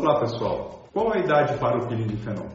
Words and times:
Olá 0.00 0.18
pessoal, 0.18 0.88
qual 0.94 1.12
a 1.12 1.18
idade 1.18 1.58
para 1.58 1.76
o 1.76 1.86
pirindifenol? 1.86 2.48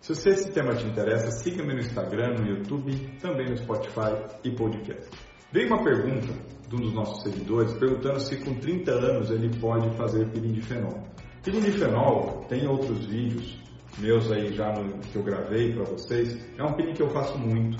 Se 0.00 0.16
você, 0.16 0.30
esse 0.30 0.50
tema 0.50 0.74
te 0.74 0.84
interessa, 0.84 1.30
siga-me 1.30 1.72
no 1.72 1.78
Instagram, 1.78 2.34
no 2.40 2.44
YouTube, 2.44 2.92
também 3.20 3.48
no 3.48 3.56
Spotify 3.56 4.20
e 4.42 4.50
podcast. 4.50 5.08
Veio 5.52 5.68
uma 5.68 5.84
pergunta 5.84 6.34
de 6.68 6.74
um 6.74 6.80
dos 6.80 6.92
nossos 6.92 7.22
seguidores 7.22 7.72
perguntando 7.74 8.18
se 8.18 8.38
com 8.38 8.52
30 8.52 8.90
anos 8.90 9.30
ele 9.30 9.48
pode 9.60 9.88
fazer 9.96 10.28
pirindifenol. 10.30 11.04
Pirindifenol 11.44 12.44
tem 12.48 12.66
outros 12.66 13.06
vídeos 13.06 13.62
meus 13.98 14.32
aí 14.32 14.52
já 14.52 14.72
no, 14.72 14.98
que 14.98 15.14
eu 15.14 15.22
gravei 15.22 15.72
para 15.74 15.84
vocês. 15.84 16.36
É 16.58 16.64
um 16.64 16.72
peeling 16.72 16.94
que 16.94 17.02
eu 17.04 17.10
faço 17.10 17.38
muito. 17.38 17.78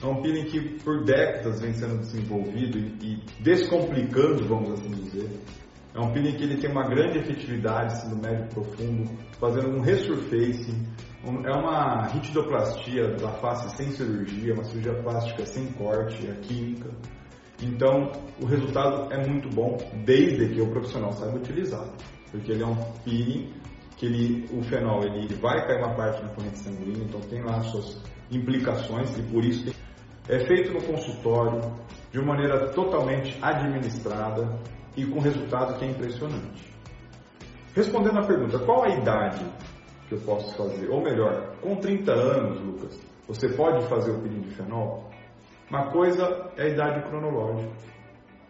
É 0.00 0.06
um 0.06 0.22
peeling 0.22 0.44
que 0.44 0.78
por 0.84 1.02
décadas 1.02 1.60
vem 1.60 1.72
sendo 1.72 1.98
desenvolvido 1.98 2.78
e, 2.78 3.14
e 3.14 3.42
descomplicando, 3.42 4.46
vamos 4.46 4.70
assim 4.74 4.90
dizer. 4.90 5.28
É 5.94 6.00
um 6.00 6.10
peeling 6.10 6.32
que 6.36 6.44
ele 6.44 6.56
tem 6.56 6.70
uma 6.70 6.88
grande 6.88 7.18
efetividade 7.18 8.08
no 8.08 8.16
médio 8.16 8.48
profundo, 8.48 9.10
fazendo 9.38 9.76
um 9.76 9.80
resurfacing. 9.80 10.86
Um, 11.24 11.46
é 11.46 11.52
uma 11.52 12.06
ritidoplastia 12.06 13.14
da 13.16 13.28
face 13.32 13.76
sem 13.76 13.90
cirurgia, 13.90 14.54
uma 14.54 14.64
cirurgia 14.64 14.94
plástica 15.02 15.44
sem 15.44 15.66
corte, 15.72 16.26
a 16.30 16.34
química. 16.36 16.90
Então, 17.60 18.10
o 18.40 18.46
resultado 18.46 19.12
é 19.12 19.26
muito 19.26 19.48
bom, 19.50 19.76
desde 20.04 20.48
que 20.48 20.60
o 20.60 20.70
profissional 20.70 21.12
saiba 21.12 21.36
utilizar. 21.36 21.86
Porque 22.30 22.52
ele 22.52 22.62
é 22.62 22.66
um 22.66 22.76
peeling 23.04 23.52
que 23.96 24.06
ele, 24.06 24.48
o 24.50 24.62
fenol 24.62 25.04
ele 25.04 25.32
vai 25.34 25.64
cair 25.66 25.78
uma 25.78 25.94
parte 25.94 26.22
na 26.22 26.30
corrente 26.30 26.58
sanguínea, 26.58 27.04
então 27.04 27.20
tem 27.20 27.42
lá 27.42 27.60
suas 27.62 28.00
implicações 28.32 29.16
e 29.16 29.22
por 29.22 29.44
isso 29.44 29.72
é 30.28 30.38
feito 30.40 30.72
no 30.72 30.82
consultório 30.82 31.60
de 32.10 32.18
uma 32.18 32.34
maneira 32.34 32.70
totalmente 32.70 33.38
administrada 33.40 34.58
e 34.96 35.06
com 35.06 35.20
resultado 35.20 35.78
que 35.78 35.84
é 35.84 35.88
impressionante. 35.88 36.72
Respondendo 37.74 38.18
à 38.18 38.26
pergunta, 38.26 38.58
qual 38.58 38.84
a 38.84 38.88
idade 38.90 39.44
que 40.08 40.14
eu 40.14 40.20
posso 40.20 40.54
fazer? 40.56 40.90
Ou 40.90 41.02
melhor, 41.02 41.56
com 41.60 41.76
30 41.76 42.12
anos, 42.12 42.60
Lucas, 42.60 43.00
você 43.26 43.48
pode 43.48 43.86
fazer 43.88 44.10
o 44.10 44.20
peeling 44.20 44.42
de 44.42 44.50
fenol? 44.54 45.10
Uma 45.70 45.90
coisa 45.90 46.50
é 46.56 46.64
a 46.64 46.68
idade 46.68 47.08
cronológica, 47.08 47.72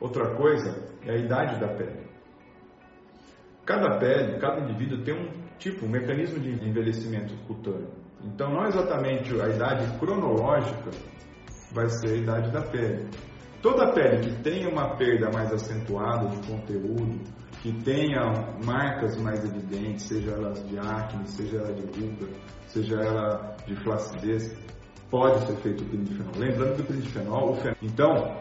outra 0.01 0.35
coisa 0.35 0.83
é 1.07 1.13
a 1.13 1.17
idade 1.17 1.61
da 1.61 1.69
pele. 1.69 2.03
Cada 3.65 3.97
pele, 3.99 4.41
cada 4.41 4.61
indivíduo 4.61 5.05
tem 5.05 5.15
um 5.15 5.43
tipo, 5.57 5.87
um 5.87 5.89
mecanismo 5.89 6.41
de 6.41 6.51
envelhecimento 6.69 7.33
cutâneo. 7.47 7.89
Então, 8.25 8.51
não 8.51 8.67
exatamente 8.67 9.41
a 9.41 9.49
idade 9.49 9.99
cronológica 9.99 10.91
vai 11.71 11.89
ser 11.89 12.09
a 12.09 12.17
idade 12.17 12.51
da 12.51 12.63
pele. 12.63 13.09
Toda 13.63 13.93
pele 13.93 14.19
que 14.19 14.43
tenha 14.43 14.69
uma 14.69 14.97
perda 14.97 15.31
mais 15.33 15.53
acentuada 15.53 16.29
de 16.29 16.49
conteúdo, 16.49 17.21
que 17.63 17.73
tenha 17.85 18.57
marcas 18.65 19.17
mais 19.19 19.45
evidentes, 19.45 20.07
seja 20.07 20.33
elas 20.33 20.69
de 20.69 20.77
acne, 20.81 21.29
seja 21.29 21.59
ela 21.59 21.73
de 21.73 21.83
ruga, 21.83 22.27
seja 22.67 22.97
ela 22.97 23.57
de 23.65 23.77
flacidez, 23.77 24.53
pode 25.09 25.47
ser 25.47 25.55
feito 25.59 25.85
o 25.85 25.87
pirindifenol. 25.87 26.33
Lembrando 26.37 26.75
que 26.75 26.83
o 26.83 26.85
pirindifenol, 26.87 27.51
o 27.53 27.55
fenol, 27.55 27.77
então, 27.81 28.41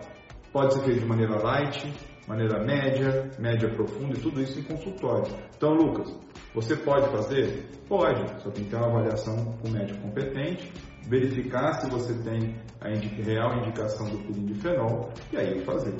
pode 0.52 0.74
ser 0.74 0.84
feito 0.86 1.02
de 1.02 1.06
maneira 1.06 1.36
light, 1.40 1.94
maneira 2.28 2.64
média, 2.64 3.30
média 3.40 3.70
profunda 3.70 4.18
e 4.18 4.22
tudo 4.22 4.42
isso 4.42 4.60
em 4.60 4.64
consultório. 4.64 5.32
Então, 5.56 5.74
Lucas, 5.74 6.16
você 6.54 6.76
pode 6.76 7.10
fazer? 7.10 7.70
Pode, 7.88 8.44
só 8.44 8.50
tem 8.52 8.64
que 8.64 8.70
ter 8.70 8.76
uma 8.76 8.88
avaliação 8.88 9.58
com 9.62 9.68
o 9.68 9.72
médico 9.72 10.02
competente, 10.02 10.72
verificar 11.08 11.74
se 11.74 11.90
você 11.90 12.14
tem 12.24 12.56
a 12.80 12.90
real 12.90 13.58
indicação 13.58 14.08
do 14.10 14.18
pirindifenol 14.20 15.12
e 15.32 15.38
aí 15.38 15.64
fazer. 15.64 15.96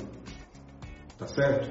Tá 1.18 1.26
certo? 1.26 1.70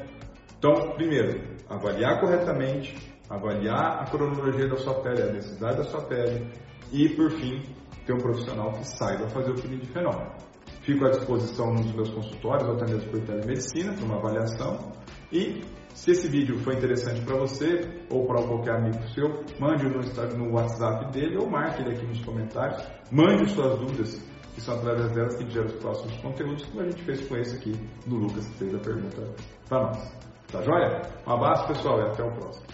Então, 0.57 0.91
primeiro, 0.91 1.41
avaliar 1.67 2.19
corretamente, 2.19 2.95
avaliar 3.29 4.03
a 4.03 4.05
cronologia 4.05 4.67
da 4.67 4.77
sua 4.77 5.01
pele, 5.01 5.23
a 5.23 5.33
necessidade 5.33 5.77
da 5.77 5.83
sua 5.85 6.01
pele 6.01 6.47
e, 6.91 7.09
por 7.09 7.31
fim, 7.31 7.61
ter 8.05 8.13
um 8.13 8.17
profissional 8.17 8.71
que 8.73 8.85
saiba 8.85 9.27
fazer 9.29 9.51
o 9.51 9.55
pirindifenol. 9.55 10.35
Fico 10.81 11.05
à 11.05 11.09
disposição 11.09 11.73
nos 11.73 11.93
meus 11.93 12.09
consultórios 12.09 12.67
ou 12.67 12.75
até 12.75 12.91
mesmo 12.91 13.11
por 13.11 13.21
telemedicina 13.21 13.93
para 13.93 14.05
uma 14.05 14.17
avaliação. 14.17 14.91
E 15.31 15.61
se 15.93 16.11
esse 16.11 16.27
vídeo 16.27 16.57
foi 16.59 16.75
interessante 16.75 17.21
para 17.21 17.37
você 17.37 17.81
ou 18.09 18.25
para 18.25 18.41
qualquer 18.41 18.75
amigo 18.75 19.01
seu, 19.09 19.43
mande 19.59 19.85
no, 19.85 20.01
no 20.37 20.53
WhatsApp 20.55 21.11
dele 21.11 21.37
ou 21.37 21.49
marque 21.49 21.81
ele 21.81 21.95
aqui 21.95 22.05
nos 22.05 22.23
comentários. 22.23 22.83
Mande 23.11 23.49
suas 23.51 23.79
dúvidas, 23.79 24.19
que 24.55 24.61
são 24.61 24.75
através 24.75 25.11
delas 25.11 25.35
que 25.35 25.49
geram 25.49 25.67
os 25.67 25.73
próximos 25.73 26.17
conteúdos, 26.17 26.65
como 26.65 26.81
a 26.81 26.89
gente 26.89 27.03
fez 27.03 27.27
com 27.27 27.37
esse 27.37 27.55
aqui 27.55 27.71
do 28.07 28.15
Lucas, 28.15 28.47
que 28.47 28.57
fez 28.57 28.75
a 28.75 28.79
pergunta 28.79 29.35
para 29.69 29.83
nós. 29.83 30.15
Tá 30.51 30.61
joia? 30.61 31.01
Um 31.27 31.31
abraço 31.31 31.67
pessoal 31.67 31.99
e 31.99 32.09
até 32.09 32.23
o 32.23 32.31
próximo. 32.31 32.70